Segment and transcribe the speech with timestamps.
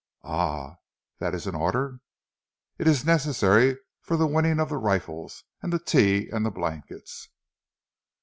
[0.23, 0.77] "Ah!
[1.19, 1.99] That is an order?"
[2.79, 7.29] "It is necessary for the winning of the rifles, and the tea and the blankets."